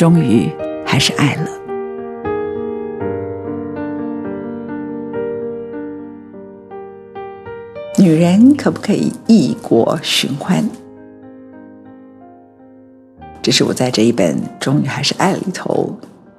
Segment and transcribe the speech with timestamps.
[0.00, 0.50] 终于
[0.86, 1.46] 还是爱了。
[7.98, 10.66] 女人可不可以异国寻欢？
[13.42, 15.94] 这是我在这一本《终于还是爱》里头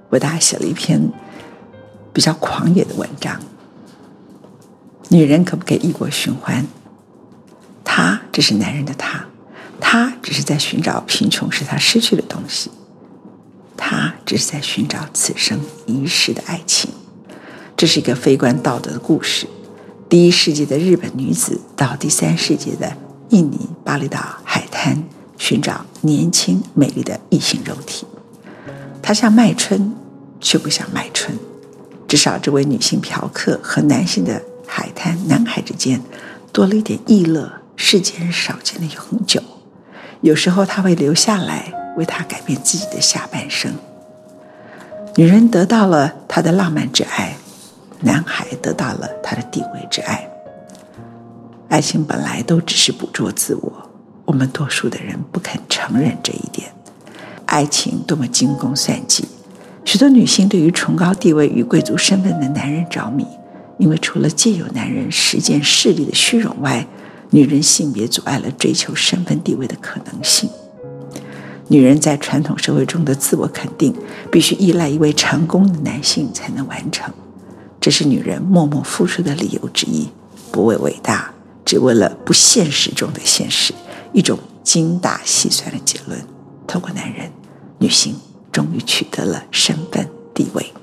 [0.09, 0.99] 为大家写了一篇
[2.11, 3.39] 比较狂野的文章。
[5.09, 6.65] 女人可不可以异国寻欢？
[7.83, 9.23] 他，只是男人的他，
[9.79, 12.71] 他只是在寻找贫穷使他失去的东西。
[14.31, 16.89] 只是在寻找此生一世的爱情，
[17.75, 19.45] 这是一个非关道德的故事。
[20.07, 22.95] 第一世纪的日本女子到第三世纪的
[23.31, 25.03] 印尼巴厘岛海滩
[25.37, 28.07] 寻找年轻美丽的异性肉体，
[29.01, 29.93] 她像卖春，
[30.39, 31.37] 却不像卖春。
[32.07, 36.01] 至少这位女性嫖客和男性的海滩男孩之间
[36.53, 39.43] 多了一点异乐，世间少见的永久。
[40.21, 41.73] 有时候他会留下来。
[41.97, 43.69] 为他改变自己的下半生。
[45.17, 47.35] 女人得到了他的浪漫之爱，
[47.99, 50.25] 男孩得到了他的地位之爱。
[51.67, 53.89] 爱情本来都只是捕捉自我，
[54.23, 56.71] 我们多数的人不肯承认这一点。
[57.45, 59.25] 爱情多么精工算计，
[59.83, 63.27] 许多女性对于崇高地位与贵族身份的男人着迷，
[63.77, 66.87] 因为除了借由男人实践势力的虚荣外，
[67.31, 70.49] 女人性别阻碍了追求身份地位的可能性。
[71.71, 73.95] 女人在传统社会中的自我肯定，
[74.29, 77.13] 必须依赖一位成功的男性才能完成，
[77.79, 80.09] 这是女人默默付出的理由之一。
[80.51, 81.33] 不为伟大，
[81.63, 83.73] 只为了不现实中的现实，
[84.11, 86.19] 一种精打细算的结论。
[86.67, 87.31] 透过男人，
[87.77, 88.17] 女性
[88.51, 90.73] 终于取得了身份地位。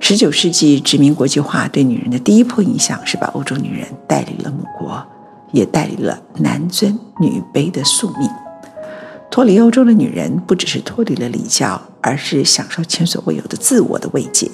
[0.00, 5.02] 十九世纪殖民国际化对女人的第一波影响，是把欧洲女人带离了母国，
[5.50, 8.28] 也带离了男尊女卑的宿命。
[9.38, 14.50] 脱离欧洲的女人，不只是脱离了礼教，而是享受前所未有的自我的慰藉。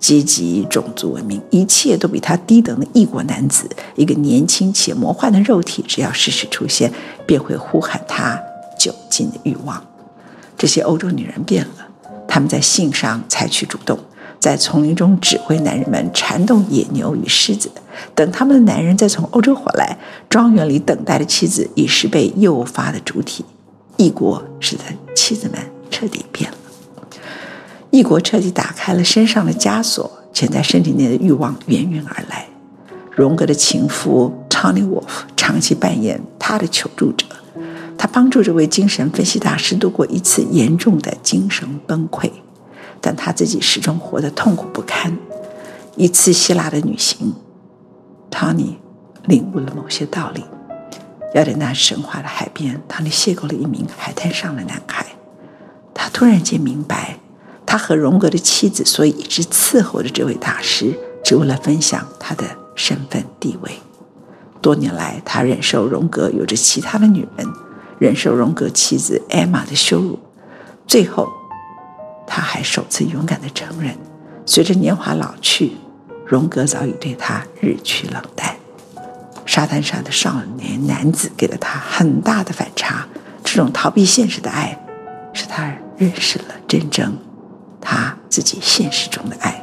[0.00, 6.90] 阶级、种族文明，一切都比她低等的异国男子，一个年轻且魔幻的肉体，只要适时出现，
[7.26, 8.40] 便会呼喊他
[8.78, 9.84] 酒精的欲望。
[10.56, 11.86] 这些欧洲女人变了，
[12.26, 13.98] 她们在性上采取主动，
[14.40, 17.70] 在丛林中指挥男人们缠斗野牛与狮子。
[18.14, 19.98] 等他们的男人再从欧洲回来，
[20.30, 23.44] 庄园里等待的妻子已是被诱发的主体。
[24.02, 24.82] 异国使得
[25.14, 25.56] 妻子们
[25.88, 26.56] 彻底变了，
[27.92, 32.48] 异国彻底打开了身上的枷锁，潜在身体内的欲望源源而来。
[33.12, 35.04] 荣格的情夫 Tony Wolf
[35.36, 37.26] 长期扮演他的求助者，
[37.96, 42.28] 他帮助这位精神分析大师度过一次严重的精神崩溃，
[43.00, 45.16] 但他自己始终活得痛苦不堪。
[45.94, 47.34] 一次希腊的旅行
[48.32, 48.74] ，Tony
[49.26, 50.42] 领悟了某些道理。
[51.34, 55.06] 雅典娜神话的海边，当你邂逅了一名海滩上的男孩，
[55.94, 57.18] 他突然间明白，
[57.64, 63.72] 他和荣格的妻子所以一直伺候着这位大师，只为了分享他的身份地位。
[64.60, 67.48] 多年来，他忍受荣格有着其他的女人，
[67.98, 70.18] 忍受荣格妻子艾玛的羞辱，
[70.86, 71.28] 最后，
[72.26, 73.96] 他还首次勇敢地承认，
[74.44, 75.72] 随着年华老去，
[76.26, 78.54] 荣格早已对他日趋冷淡。
[79.54, 83.06] 沙滩上的少年男子给了他很大的反差，
[83.44, 84.82] 这种逃避现实的爱，
[85.34, 87.18] 使他认识了真正
[87.78, 89.62] 他自己现实中的爱。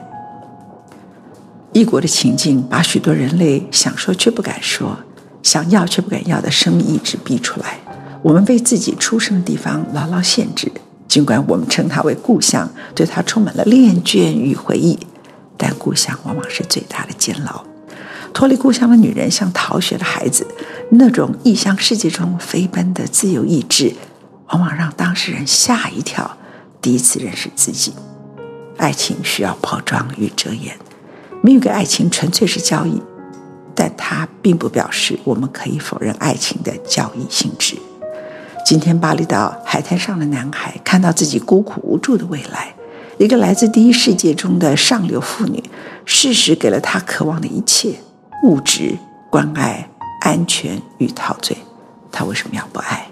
[1.74, 4.96] 异国的情境把许多人类想说却不敢说、
[5.42, 7.80] 想要却不敢要的生命意志逼出来。
[8.22, 10.72] 我们被自己出生的地方牢牢限制，
[11.08, 15.00] 尽管我们称它为故乡，对它充满了恋眷与回忆，
[15.58, 17.66] 但故乡往往是最大的监牢。
[18.34, 20.48] 脱离故乡的女人像逃学的孩子，
[20.92, 23.94] 那种异乡世界中飞奔的自由意志，
[24.48, 26.38] 往往让当事人吓一跳，
[26.82, 27.94] 第一次认识自己。
[28.78, 30.78] 爱情需要包装与遮掩，
[31.42, 33.02] 没有一个爱情纯粹是交易，
[33.76, 37.76] 但它并不表示我们可以否认爱情的交易性质。
[38.66, 42.74] 今天，巴厘岛海滩上的男孩看到自己孤苦无助的未来，
[43.18, 45.62] 一个来自第一世界中的上流妇女，
[46.06, 47.96] 事实给了他渴望的一切：
[48.44, 48.98] 物质、
[49.30, 49.90] 关爱、
[50.22, 51.58] 安全与陶醉。
[52.12, 53.08] 他为什么要不爱？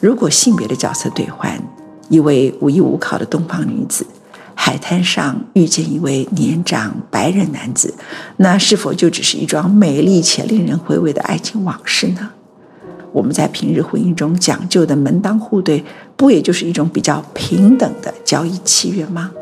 [0.00, 1.60] 如果性别的角色对换，
[2.08, 4.06] 一位无依无靠的东方女子，
[4.54, 7.94] 海滩上遇见一位年长白人男子，
[8.36, 12.30] 那是否就只是一桩美丽且令人回味的爱情往事呢？
[13.12, 15.84] 我们在平日婚姻中讲究的门当户对，
[16.16, 19.32] 不也就是一种比较平等的交易契约吗？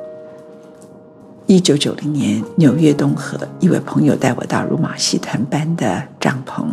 [1.48, 6.66] 一九九零年，纽约东河，一位朋友带我到如马戏团般的帐篷，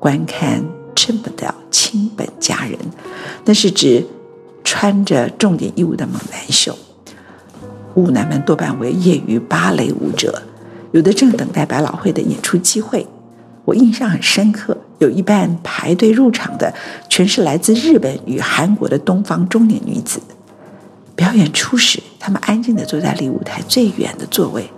[0.00, 0.64] 观看
[0.96, 2.76] 趁不到亲本家人，
[3.44, 4.04] 那是指
[4.64, 6.76] 穿着重点衣物的猛男秀。
[7.94, 10.42] 舞男们多半为业余芭蕾舞者，
[10.90, 13.06] 有的正等待百老汇的演出机会。
[13.64, 16.74] 我印象很深刻，有一半排队入场的
[17.08, 20.18] 全是来自日本与韩国的东方中年女子。
[21.20, 24.70] 表演初始，他们安静地坐在离舞台最远的座位。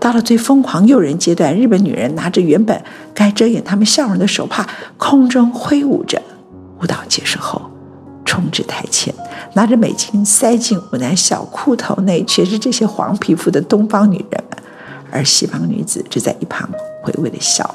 [0.00, 2.82] 到了最疯狂诱人阶段，日本女人拿着原本
[3.14, 4.68] 该遮掩她们笑容的手帕，
[4.98, 6.20] 空中挥舞着。
[6.80, 7.70] 舞蹈结束后，
[8.24, 9.14] 冲至台前，
[9.52, 14.58] 拿着美金塞进舞男小裤头内，却是这些黄皮肤的东方女人们，
[15.12, 16.68] 而西方女子只在一旁
[17.04, 17.72] 回味的笑。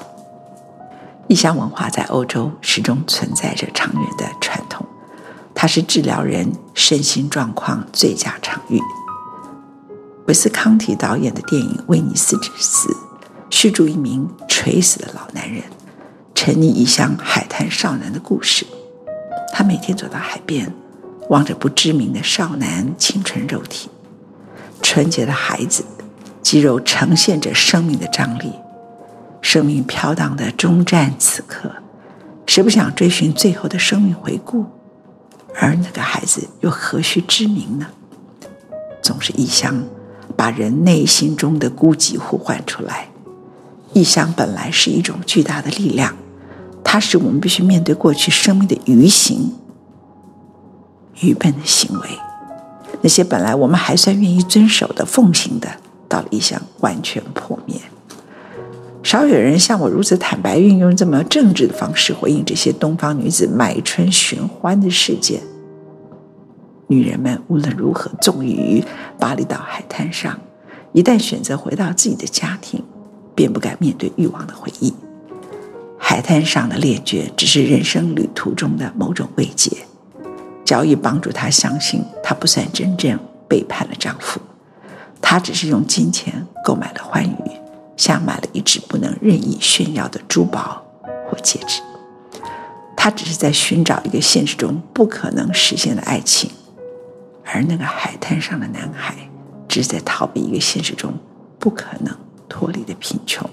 [1.27, 4.85] 异乡文化在欧洲始终存在着长远的传统，
[5.61, 8.79] 它是治疗人身心状况最佳场域。
[10.25, 12.87] 维斯康提导演的电影《威尼斯之死》，
[13.49, 15.61] 叙述一名垂死的老男人
[16.33, 18.65] 沉溺异乡海滩少男的故事。
[19.51, 20.73] 他每天走到海边，
[21.27, 23.89] 望着不知名的少男清纯肉体，
[24.81, 25.83] 纯洁的孩子，
[26.41, 28.53] 肌肉呈现着生命的张力。
[29.41, 31.69] 生命飘荡的终战此刻，
[32.45, 34.65] 谁不想追寻最后的生命回顾？
[35.55, 37.87] 而那个孩子又何须知名呢？
[39.01, 39.83] 总是异乡，
[40.35, 43.09] 把人内心中的孤寂呼唤出来。
[43.93, 46.15] 异乡本来是一种巨大的力量，
[46.83, 49.53] 它使我们必须面对过去生命的愚行、
[51.21, 52.09] 愚笨的行为。
[53.01, 55.69] 那些本来我们还算愿意遵守的、奉行的，
[56.07, 57.79] 到了异乡完全破灭。
[59.01, 65.41] 少有人像我如此坦白，运用这么正直的方式回应这些东方女子买春寻欢的事件。
[66.87, 68.83] 女人们无论如何纵欲于
[69.17, 70.37] 巴厘岛海滩上，
[70.91, 72.83] 一旦选择回到自己的家庭，
[73.33, 74.93] 便不敢面对欲望的回忆。
[75.97, 79.71] 海滩上的恋绝只是人生旅途中的某种慰藉，
[80.65, 83.17] 交易帮助她相信她不算真正
[83.47, 84.39] 背叛了丈夫，
[85.21, 87.68] 她只是用金钱购买了欢愉。
[87.99, 90.81] 像买了一只不能任意炫耀的珠宝
[91.27, 91.81] 或戒指，
[92.95, 96.49] 他只是在寻找一个现实中不可能实现的爱情，
[97.43, 99.13] 而那个海滩上的男孩
[99.67, 101.13] 只是在逃避一个现实中
[101.59, 103.47] 不可能脱离的贫穷。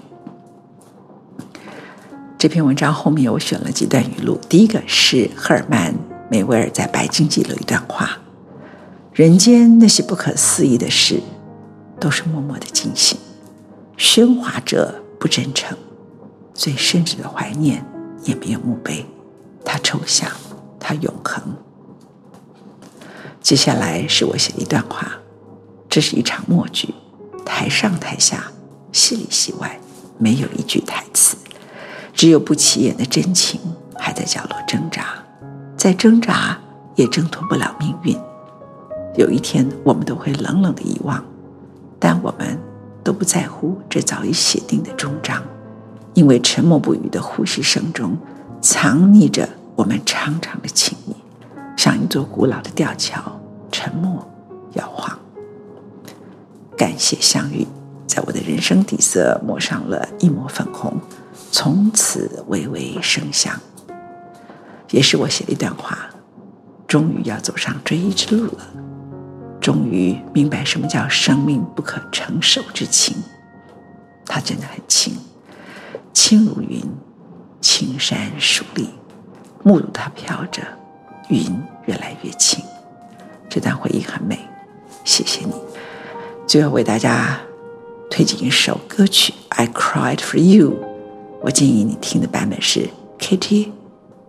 [2.37, 5.91] 这篇文章后面我选了几段语录，第一个是赫尔曼·
[6.31, 8.17] 梅维尔在《白鲸记》的一段话
[9.11, 11.21] ：“人间那些不可思议的事，
[11.99, 13.19] 都是默默的进行。”
[13.97, 15.75] 喧哗者不真诚，
[16.53, 17.83] 最深挚的怀念
[18.23, 19.03] 也没有墓碑，
[19.65, 20.29] 它抽象，
[20.79, 21.41] 它永恒。
[23.41, 25.13] 接下来是我写的一段话，
[25.89, 26.93] 这是一场默剧，
[27.43, 28.51] 台上台下，
[28.91, 29.79] 戏里戏外，
[30.19, 31.35] 没有一句台词，
[32.13, 33.59] 只有不起眼的真情
[33.95, 35.15] 还在角落挣扎，
[35.75, 36.55] 再挣扎
[36.95, 38.15] 也挣脱不了命运。
[39.15, 41.25] 有一天，我们都会冷冷的遗忘，
[41.97, 42.66] 但我们。
[43.07, 45.41] 都不在乎这早已写定的终章，
[46.13, 48.17] 因为沉默不语的呼吸声中，
[48.59, 49.47] 藏匿着
[49.77, 51.15] 我们长长的情谊，
[51.77, 53.39] 像一座古老的吊桥，
[53.71, 54.27] 沉默
[54.73, 55.17] 摇晃。
[56.75, 57.65] 感谢相遇，
[58.05, 60.99] 在我的人生底色抹上了一抹粉红，
[61.49, 63.57] 从此微微生香。
[64.91, 66.09] 也是我写的一段话，
[66.85, 68.67] 终于要走上追忆之路了。
[69.67, 73.13] 终于明白什么叫生命不可承受之轻，
[74.25, 75.13] 它真的很轻，
[76.13, 76.81] 轻如云，
[77.59, 78.87] 青山矗立，
[79.63, 80.61] 目睹它飘着，
[81.27, 81.43] 云
[81.85, 82.63] 越来越轻。
[83.49, 84.39] 这段回忆很美，
[85.03, 85.51] 谢谢你。
[86.47, 87.37] 最后为大家
[88.09, 90.71] 推荐一首歌曲《I Cried for You》，
[91.41, 93.71] 我建议你听的版本是 Katie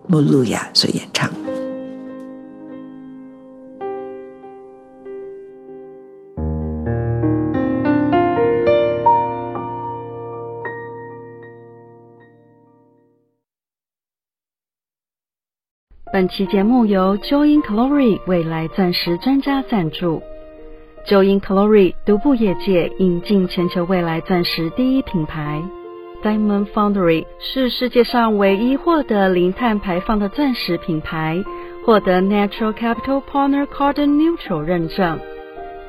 [0.08, 1.47] Muluya 所演唱的。
[16.10, 20.22] 本期节目由 Join Glory 未来钻石专家赞助。
[21.06, 25.62] Join Glory 独步业界，引进全球未来钻石第一品牌。
[26.22, 31.44] Diamond Foundry 是世界上唯一获得零碳排放的钻石品牌，
[31.84, 35.18] 获得 Natural Capital Partner Carbon Neutral 认证。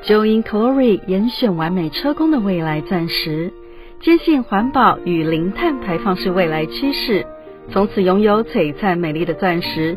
[0.04, 3.54] Join Glory 严选完美车工的未来钻石，
[4.00, 7.24] 坚信环保与零碳排放是未来趋势，
[7.70, 9.96] 从此拥有璀璨美丽的钻石。